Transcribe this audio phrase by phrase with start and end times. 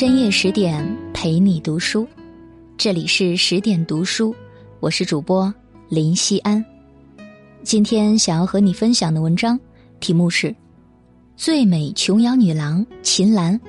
[0.00, 2.08] 深夜十点陪你读书，
[2.78, 4.34] 这里是十点读书，
[4.80, 5.54] 我是主播
[5.90, 6.64] 林西安。
[7.62, 9.60] 今天想要和你分享的文章
[10.00, 10.46] 题目是
[11.36, 13.60] 《最美琼瑶女郎秦岚》，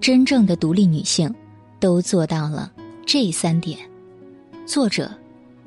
[0.00, 1.30] 真正的独立女性
[1.78, 2.72] 都做到了
[3.04, 3.78] 这三点。
[4.64, 5.10] 作者：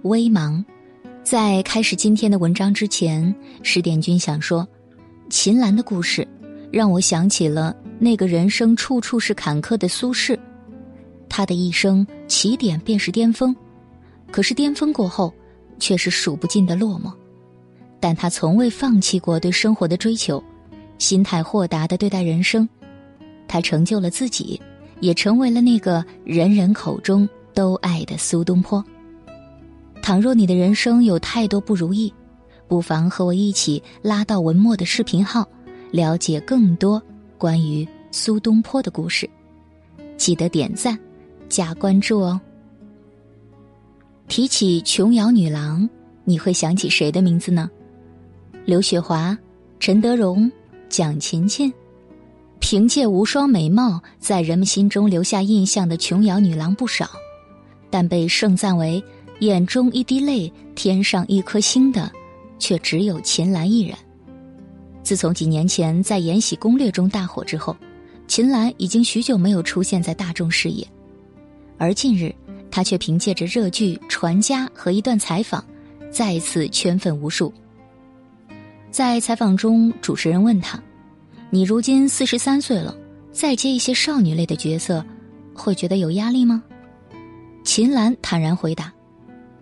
[0.02, 0.66] 微芒。
[1.22, 3.32] 在开始今天的文章之前，
[3.62, 4.68] 十点君想说，
[5.30, 6.28] 秦岚的故事
[6.72, 7.76] 让我想起了。
[8.00, 10.38] 那个人生处处是坎坷的苏轼，
[11.30, 13.56] 他的一生起点便是巅峰，
[14.32, 15.34] 可是巅峰过后，
[15.80, 17.12] 却是数不尽的落寞。
[18.00, 20.44] 但他从未放弃过对生活的追求，
[20.98, 22.68] 心态豁达的对待人生。
[23.48, 24.60] 他成就了自己，
[25.00, 28.84] 也成为了那个人人口中都爱的苏东坡。
[30.02, 32.14] 倘若你的人生有太多不如意，
[32.68, 35.48] 不妨和我一起拉到文末的视频号，
[35.92, 37.02] 了解更多。
[37.44, 39.30] 关于苏东坡的故事，
[40.16, 40.98] 记得点赞、
[41.50, 42.40] 加关注哦。
[44.30, 45.90] 提起琼瑶女郎，
[46.24, 47.70] 你会想起谁的名字呢？
[48.64, 49.38] 刘雪华、
[49.78, 50.50] 陈德容、
[50.88, 51.70] 蒋勤勤，
[52.62, 57.10] 凭借无双美貌，在人们心中留下印象的琼瑶女郎不少，
[57.90, 59.04] 但被盛赞为
[59.42, 62.10] “眼中一滴泪，天上一颗星”的，
[62.58, 63.98] 却只有秦岚一人。
[65.04, 67.76] 自从几年前在《延禧攻略》中大火之后，
[68.26, 70.88] 秦岚已经许久没有出现在大众视野，
[71.78, 72.34] 而近日，
[72.72, 75.64] 她却凭借着热剧《传家》和一段采访，
[76.10, 77.54] 再次圈粉无数。
[78.92, 80.82] 在采访中，主持人问他
[81.52, 82.96] ：“你如今四十三岁了，
[83.32, 85.06] 再接一些少女类的角色，
[85.54, 86.64] 会觉得有压力吗？”
[87.66, 88.94] 秦岚坦然回答：“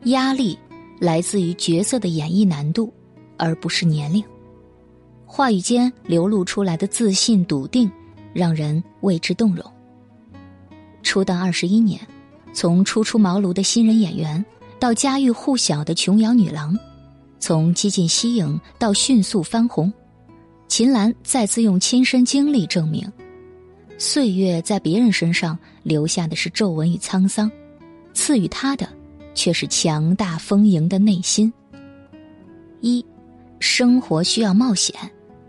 [0.05, 0.57] 压力
[0.99, 2.93] 来自于角色的演绎难度，
[3.37, 4.23] 而不是年龄。”
[5.33, 7.89] 话语间流露出来的自信笃定，
[8.33, 9.63] 让人为之动容。
[11.03, 12.05] 出道二十一年，
[12.51, 14.43] 从初出茅庐的新人演员，
[14.77, 16.77] 到家喻户晓的琼瑶女郎，
[17.39, 19.91] 从激进息影到迅速翻红，
[20.67, 23.09] 秦岚再次用亲身经历证明：
[23.97, 27.49] 岁月在别人身上留下的是皱纹与沧桑，
[28.13, 28.85] 赐予她的
[29.33, 31.51] 却是强大丰盈的内心。
[32.81, 33.03] 一，
[33.61, 34.93] 生活需要冒险。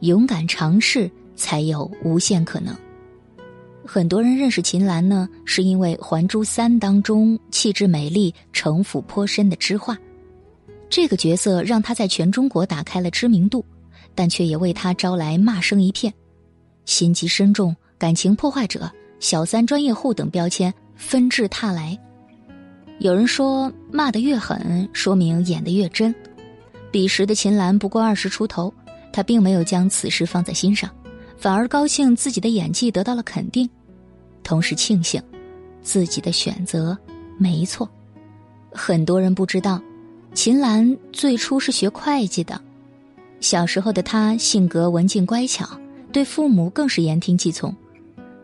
[0.02, 2.76] 勇敢尝试，才有无限可能。
[3.86, 9.96] 很多人认识秦岚呢，是因为《还珠三》当中气质美丽、城府颇深的知画，
[10.90, 13.64] 这个角色让她在全中国打开了知名度，
[14.12, 16.12] 但却也为她招来骂声一片，
[16.84, 18.90] 心机深重、感情破坏者、
[19.20, 21.96] 小三专业户等标签纷至沓来。
[22.98, 26.12] 有人说，骂得越狠，说明演得越真。
[26.90, 28.74] 彼时的秦岚不过二十出头。
[29.12, 30.90] 他并没有将此事放在心上，
[31.36, 33.68] 反而高兴自己的演技得到了肯定，
[34.42, 35.22] 同时庆幸
[35.82, 36.96] 自己的选择
[37.38, 37.88] 没错。
[38.72, 39.80] 很多人不知道，
[40.34, 42.58] 秦岚最初是学会计的。
[43.40, 45.68] 小时候的她性格文静乖巧，
[46.10, 47.74] 对父母更是言听计从，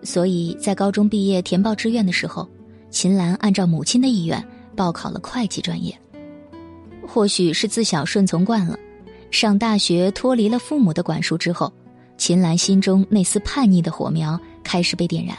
[0.03, 2.47] 所以在高中毕业填报志愿的时候，
[2.91, 4.45] 秦岚按照母亲的意愿
[4.77, 5.97] 报考了会计专业。
[7.07, 8.79] 或许是自小顺从惯了。
[9.31, 11.73] 上大学脱离了父母的管束之后，
[12.17, 15.37] 秦岚心中那丝叛逆的火苗开始被点燃。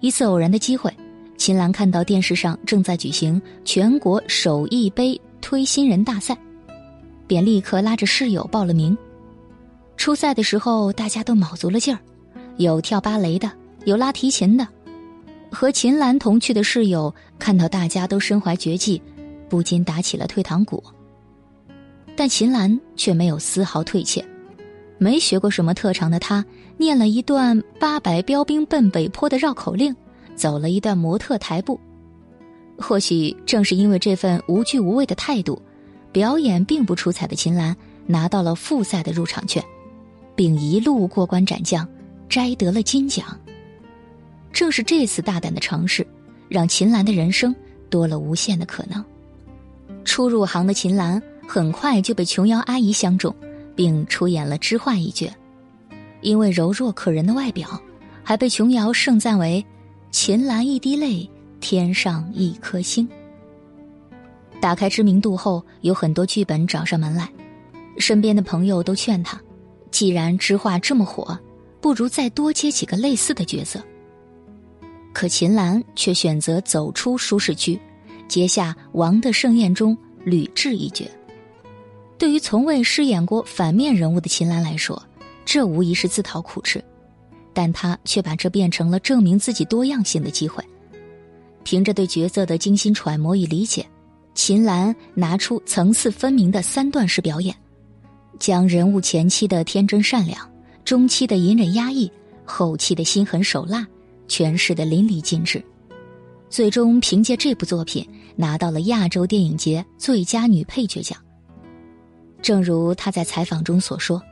[0.00, 0.92] 一次偶然的机会，
[1.36, 6.36] 秦岚看到电视上正在举行全国手艺杯推新人大赛，
[7.26, 8.96] 便立刻拉着室友报了名。
[9.96, 12.00] 初赛的时候，大家都卯足了劲儿，
[12.56, 13.50] 有跳芭蕾的，
[13.84, 14.66] 有拉提琴的。
[15.50, 19.00] 和秦岚同去的室友看到大家都身怀绝技，
[19.48, 20.82] 不禁打起了退堂鼓。
[22.16, 24.24] 但秦岚却没有丝毫退怯，
[24.98, 26.44] 没学过什么特长的她，
[26.76, 29.94] 念了一段“八百标兵奔北坡”的绕口令，
[30.36, 31.78] 走了一段模特台步。
[32.78, 35.60] 或许正是因为这份无惧无畏的态度，
[36.12, 37.76] 表演并不出彩的秦岚
[38.06, 39.64] 拿到了复赛的入场券，
[40.36, 41.86] 并一路过关斩将，
[42.28, 43.26] 摘得了金奖。
[44.52, 46.06] 正是这次大胆的尝试，
[46.48, 47.54] 让秦岚的人生
[47.90, 49.04] 多了无限的可能。
[50.04, 51.20] 初入行的秦岚。
[51.46, 53.34] 很快就被琼瑶阿姨相中，
[53.74, 55.28] 并出演了知画一角。
[56.20, 57.80] 因为柔弱可人的外表，
[58.22, 59.64] 还被琼瑶盛赞为
[60.10, 61.28] “秦岚一滴泪，
[61.60, 63.06] 天上一颗星”。
[64.58, 67.28] 打开知名度后，有很多剧本找上门来，
[67.98, 69.38] 身边的朋友都劝他
[69.92, 71.38] ：“既然知画这么火，
[71.82, 73.78] 不如再多接几个类似的角色。”
[75.12, 77.78] 可秦岚却选择走出舒适区，
[78.26, 81.04] 接下《王的盛宴》中吕雉一角。
[82.16, 85.00] 对于从未饰演过反面人物的秦岚来说，
[85.44, 86.82] 这无疑是自讨苦吃。
[87.52, 90.64] 但她却把这变成了证明自己多样性的机会。
[91.62, 93.86] 凭着对角色的精心揣摩与理解，
[94.34, 97.54] 秦岚拿出层次分明的三段式表演，
[98.38, 100.50] 将人物前期的天真善良、
[100.84, 102.10] 中期的隐忍压抑、
[102.44, 103.86] 后期的心狠手辣
[104.28, 105.62] 诠释的淋漓尽致。
[106.50, 108.06] 最终凭借这部作品
[108.36, 111.18] 拿到了亚洲电影节最佳女配角奖。
[112.44, 114.22] 正如他在采访中所说：“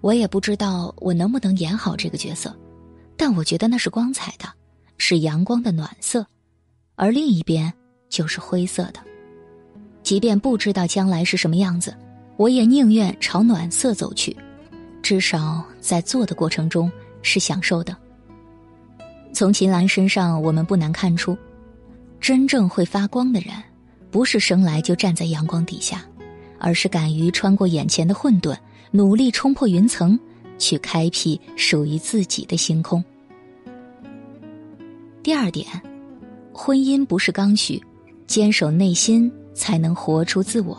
[0.00, 2.56] 我也不知道我能不能演好这个角色，
[3.16, 4.48] 但我觉得那是光彩的，
[4.98, 6.24] 是阳光的暖色，
[6.94, 7.74] 而另一边
[8.08, 9.00] 就是灰色的。
[10.04, 11.92] 即便不知道将来是什么样子，
[12.36, 14.36] 我也宁愿朝暖色走去，
[15.02, 16.88] 至少在做的过程中
[17.22, 17.96] 是享受的。”
[19.34, 21.36] 从秦岚身上，我们不难看出，
[22.20, 23.52] 真正会发光的人，
[24.08, 26.06] 不是生来就站在阳光底下，
[26.58, 28.56] 而是敢于穿过眼前的混沌，
[28.90, 30.18] 努力冲破云层，
[30.58, 33.02] 去开辟属于自己的星空。
[35.22, 35.66] 第二点，
[36.52, 37.82] 婚姻不是刚需，
[38.26, 40.76] 坚守内心才能活出自我。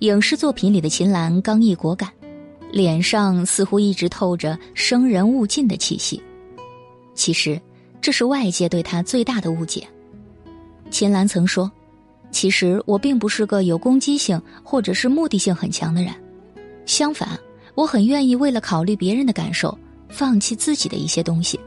[0.00, 2.10] 影视作品里的秦岚刚毅果敢，
[2.72, 6.22] 脸上似乎一直透着生人勿近的气息。
[7.14, 7.60] 其实，
[8.00, 9.86] 这是外界对她最大的误解。
[10.90, 11.70] 秦岚曾说
[12.30, 16.14] ：“其实我并不是个有攻击性或者是目的性很强的人，
[16.86, 17.38] 相反，
[17.74, 19.76] 我很愿意为了考虑别人的感受，
[20.08, 21.58] 放弃自己的一些东西。”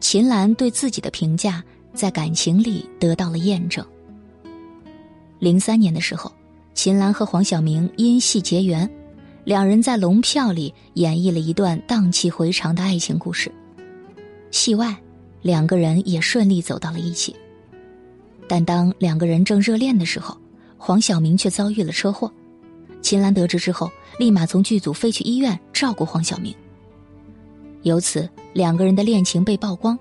[0.00, 1.64] 秦岚对自己的评价
[1.94, 3.84] 在感情里得到了验证。
[5.38, 6.30] 零三年的时候，
[6.74, 8.88] 秦岚和黄晓明因戏结缘，
[9.44, 13.50] 两人在《龙票》里演绎了一段荡气回肠的爱情故事。
[14.50, 14.94] 戏外，
[15.40, 17.34] 两个人也顺利走到了一起。
[18.48, 20.36] 但当两个人正热恋的时候，
[20.78, 22.30] 黄晓明却遭遇了车祸。
[23.02, 26.54] 秦岚得知之后，立马从剧组飞去医院照顾黄晓明。
[27.82, 29.98] 由此，两个人的恋情被曝光。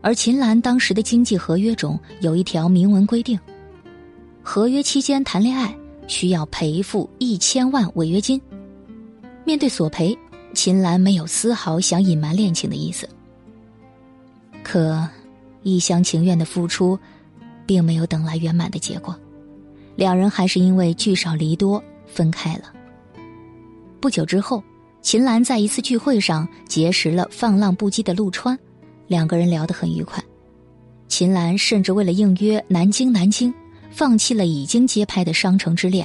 [0.00, 3.38] 而秦岚当时的经纪合约中有一条明文规定：
[4.42, 5.76] 合约期间谈恋爱
[6.06, 8.40] 需要赔付一千万违约金。
[9.44, 10.16] 面对索赔，
[10.54, 13.08] 秦岚没有丝毫想隐瞒恋情的意思。
[14.62, 15.06] 可，
[15.62, 16.98] 一厢情愿的付出，
[17.70, 19.14] 并没有等来圆满的结果，
[19.94, 22.64] 两人还是因为聚少离多分开了。
[24.00, 24.60] 不久之后，
[25.00, 28.58] 秦岚在一次聚会上结识了放浪不羁的陆川，
[29.06, 30.20] 两个人聊得很愉快。
[31.06, 33.54] 秦岚甚至为了应约南京南京，
[33.92, 36.04] 放弃了已经接拍的《商城之恋》，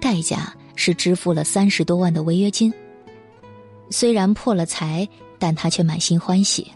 [0.00, 2.72] 代价是支付了三十多万的违约金。
[3.90, 6.70] 虽然破了财，但他却满心欢喜。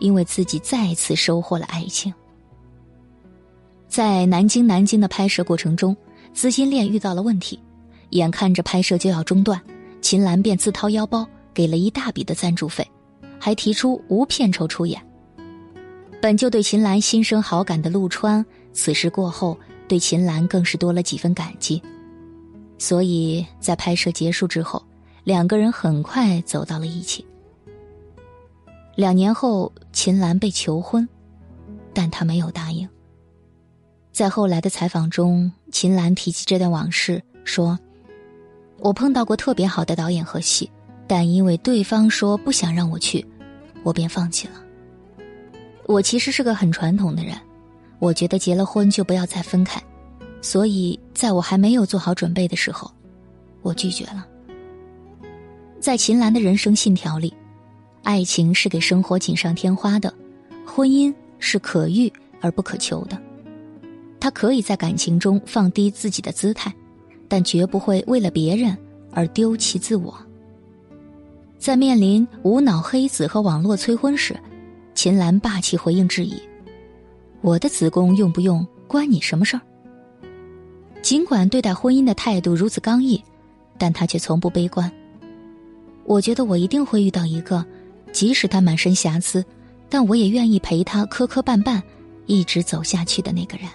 [0.00, 2.12] 因为自己再次收获了爱情，
[3.94, 5.96] 在南京南京的拍摄过程中，
[6.32, 7.56] 资金链遇到了问题，
[8.10, 9.62] 眼看着拍摄就要中断，
[10.00, 11.24] 秦岚便自掏腰包
[11.54, 12.84] 给了一大笔的赞助费，
[13.38, 15.00] 还提出无片酬出演。
[16.20, 19.56] 本就对秦岚心生好感的陆川，此事过后
[19.86, 21.80] 对秦岚更是多了几分感激，
[22.78, 24.84] 所以在拍摄结束之后，
[25.22, 27.24] 两个人很快走到了一起。
[28.96, 31.08] 两年后，秦岚被求婚，
[31.92, 32.88] 但她没有答应。
[34.14, 37.76] 在后来的采访中，秦岚提起这段往事，说
[38.78, 40.70] ：“我碰到过特别好的导演和戏，
[41.08, 43.26] 但因为对方说不想让我去，
[43.82, 44.54] 我便放弃了。
[45.86, 47.36] 我其实是个很传统的人，
[47.98, 49.82] 我觉得结了婚就不要再分开，
[50.40, 52.88] 所以在我还没有做好准备的时候，
[53.62, 54.24] 我拒绝了。
[55.80, 57.34] 在秦岚的人生信条里。”
[58.04, 60.12] 爱情是给生活锦上添花的，
[60.66, 62.12] 婚姻是可遇
[62.42, 63.18] 而不可求的。
[64.24, 66.72] 他可以在感情中放低自己的姿态，
[67.28, 68.74] 但绝不会为了别人
[69.12, 70.16] 而丢弃自我。
[71.58, 74.34] 在面临无脑黑子和网络催婚时，
[74.94, 76.40] 秦岚霸气回应质疑
[77.44, 79.60] ：“我的子宫用不用关你什么事儿？”
[81.04, 83.22] 尽管对待婚姻的态度如此刚毅，
[83.76, 84.90] 但他却从不悲观。
[86.06, 87.62] 我觉得我一定会遇到一个。
[88.10, 89.44] 即使他满身瑕疵，
[89.90, 91.82] 但我也愿意陪他磕磕绊绊，
[92.24, 93.68] 一直走下去的那个人。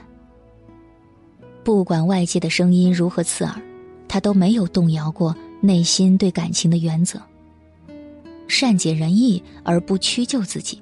[1.64, 3.62] 不管外界的声音如何刺耳，
[4.08, 7.22] 他都没有动摇过内心对感情的原则。
[8.48, 10.82] 善解人意而不屈就自己，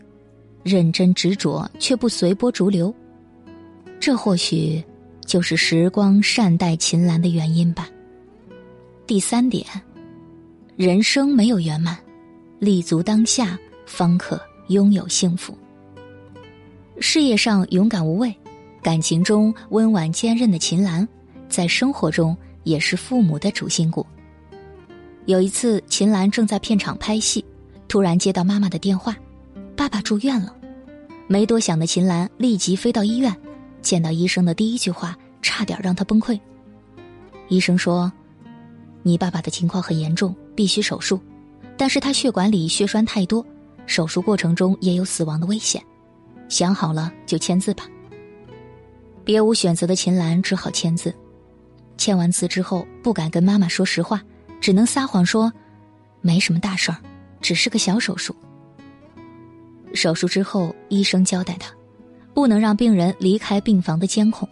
[0.63, 2.93] 认真执着却不随波逐流，
[4.00, 4.81] 这或许
[5.25, 7.89] 就是时光善待秦岚的原因吧。
[9.05, 9.65] 第三点，
[10.77, 11.98] 人生没有圆满。
[12.60, 15.55] 立足当下，方可拥有幸福。
[17.00, 18.36] 事业上勇敢无畏，
[18.81, 21.07] 感情中温婉坚韧的秦岚，
[21.50, 24.05] 在生活中也是父母的主心骨。
[25.25, 27.43] 有一次，秦岚正在片场拍戏，
[27.88, 29.15] 突然接到妈妈的电话，
[29.75, 30.55] 爸爸住院了。
[31.27, 33.36] 没多想的秦岚立即飞到医院，
[33.81, 36.39] 见到医生的第一句话差点让她崩溃。
[37.50, 38.10] 医生说
[39.03, 41.19] ：“你爸爸的情况很严重，必须手术，
[41.75, 43.46] 但是他血管里血栓太多，
[43.86, 45.81] 手术过程中也有死亡的危险。
[46.48, 47.86] 想好了就签字吧。”
[49.27, 51.13] 别无选择的秦岚只好签字。
[51.98, 54.24] 签完字之后，不敢跟妈妈说实话。
[54.62, 55.51] 只能撒谎说，
[56.22, 56.98] 没什么大事儿，
[57.41, 58.34] 只是个小手术。
[59.93, 61.69] 手术之后，医生交代他，
[62.34, 64.48] 不能让病人离开病房的监控，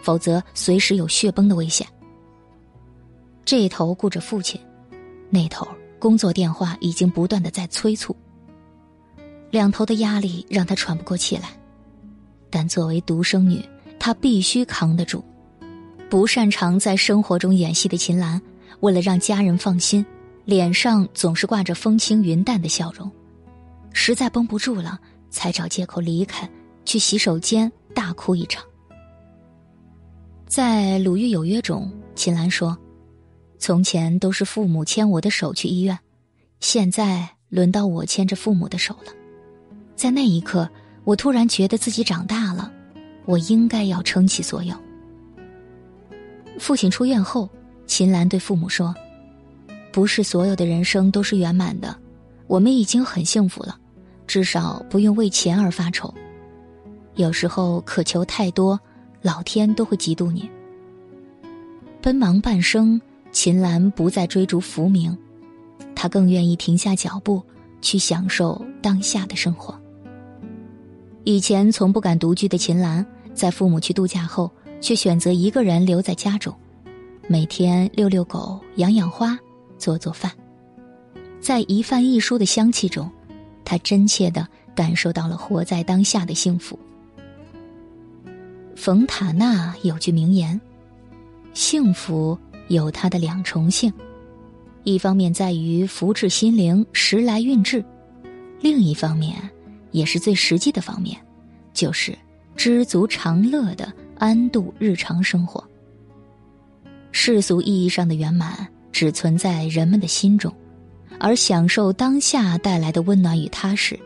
[0.00, 1.84] 否则随时有血崩的危险。
[3.44, 4.60] 这头顾着父亲，
[5.28, 5.66] 那头
[5.98, 8.14] 工作电话已经不断的在催促。
[9.50, 11.50] 两头的压力让他喘不过气来，
[12.48, 13.60] 但作为独生女，
[14.00, 15.24] 他必须扛得住。
[16.08, 18.42] 不擅长在生活中演戏的秦岚。
[18.80, 20.04] 为了让家人放心，
[20.46, 23.10] 脸上总是挂着风轻云淡的笑容。
[23.92, 26.48] 实在绷不住了，才找借口离开，
[26.86, 28.64] 去洗手间大哭一场。
[30.46, 32.76] 在《鲁豫有约》中，秦岚说
[33.58, 35.98] ：“从前都是父母牵我的手去医院，
[36.60, 39.12] 现在轮到我牵着父母的手了。
[39.94, 40.66] 在那一刻，
[41.04, 42.72] 我突然觉得自己长大了，
[43.30, 44.74] 我应该要撑起所有。”
[46.58, 47.48] 父亲出院后。
[47.86, 48.94] 秦岚对父母说
[49.90, 51.96] ：“不是所有的人生都是圆满的，
[52.46, 53.76] 我们已经很幸福了，
[54.28, 56.14] 至少不用为钱而发愁。
[57.16, 58.78] 有时候渴求太多，
[59.22, 60.48] 老天都会嫉妒你。”
[62.00, 63.00] 奔忙半生，
[63.32, 65.18] 秦岚不再追逐浮名，
[65.92, 67.42] 她更愿意停下脚步，
[67.82, 69.76] 去享受当下的生活。
[71.24, 73.04] 以前从不敢独居的秦岚，
[73.40, 74.50] 在父母去度假后，
[74.82, 76.54] 却选择一个人留在家中。
[77.26, 79.38] 每天遛遛狗、养养花、
[79.78, 80.30] 做做饭，
[81.40, 83.10] 在一饭一书的香气中，
[83.64, 86.78] 他真切的感受到了活在当下的幸福。
[88.76, 90.60] 冯塔纳有句名言
[91.54, 93.90] ：“幸福有它的两重性，
[94.84, 97.82] 一方面在于福至心灵、时来运至；
[98.60, 99.34] 另一方面，
[99.92, 101.16] 也是最实际的方面，
[101.72, 102.14] 就是
[102.56, 105.62] 知足常乐的安度日常生活。”
[107.12, 110.54] 世俗意义上的圆满只存在人们的心中，
[111.18, 113.98] 而享受当下带来的温暖与踏实，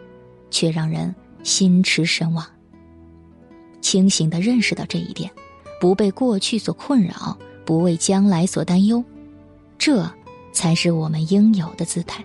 [0.51, 2.45] 却让人心驰神往。
[3.81, 5.31] 清醒的认识到这一点，
[5.81, 7.37] 不被过去所困扰，
[7.67, 9.05] 不为将来所担忧，
[9.77, 10.11] 这
[10.53, 12.25] 才是我们应有的姿态。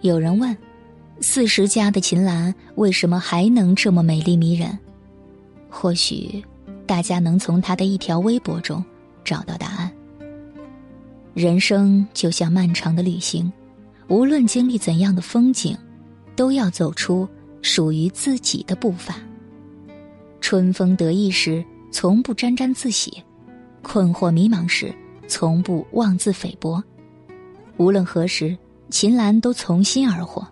[0.00, 0.56] 有人问：
[1.22, 4.78] 四十加的秦岚为什么还能这么美丽迷人？
[5.70, 6.44] 或许。
[6.84, 8.84] 大家能从她的一条微博中
[9.24, 9.90] 找到答案。
[11.32, 13.50] 人生就像漫长的旅行，
[14.08, 15.74] 无论经历怎样的风景，
[16.36, 17.26] 都要走出
[17.62, 19.14] 属于自己的步伐。
[20.40, 23.10] 春风得意时，从不沾沾自喜；
[23.80, 24.92] 困惑迷茫时，
[25.28, 26.82] 从不妄自菲薄。
[27.78, 28.54] 无论何时，
[28.90, 30.46] 秦岚都从心而活。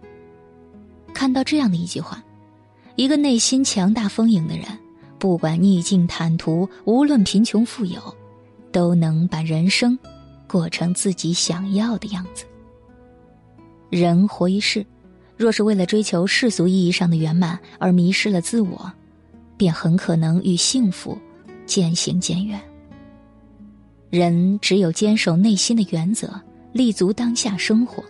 [1.15, 2.23] 看到这样的一句话：
[2.97, 4.67] 一个内心强大丰盈的人。
[5.19, 8.01] 不管逆境坦途，无论贫穷富有，
[8.73, 9.99] 都能把人生
[10.49, 12.47] 过成自己想要的样子。
[13.91, 14.87] 人活一世，
[15.37, 18.91] 若是为了追求世俗意义上的圆满而迷失了自我，
[19.59, 21.19] 便很可能与幸福
[21.67, 22.59] 渐行渐远。
[24.09, 26.41] 人只有坚守内心的原则，
[26.73, 28.03] 立足当下生活，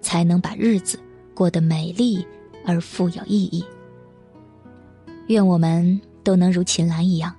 [0.00, 0.98] 才能把日子
[1.34, 2.26] 过得美丽
[2.64, 3.64] 而富有意义。
[5.28, 6.00] 愿我们。
[6.24, 7.36] 都能如秦岚一样，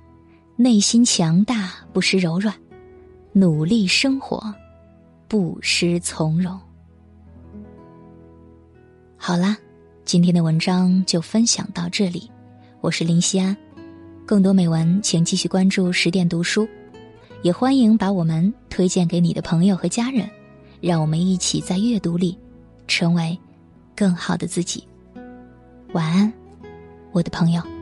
[0.54, 2.54] 内心强大，不失柔软；
[3.32, 4.40] 努力生活，
[5.26, 6.56] 不失从容。
[9.16, 9.58] 好啦，
[10.04, 12.30] 今天的文章就分享到这里，
[12.80, 13.56] 我是林夕安。
[14.24, 16.64] 更多美文，请继续关注十点读书，
[17.42, 20.30] 也欢迎把我们推荐给你的朋友和家人，
[20.80, 22.38] 让我们一起在阅读里
[22.86, 23.36] 成为
[23.96, 24.86] 更好的自己。
[25.96, 26.30] 晚安，
[27.12, 27.75] 我的朋友。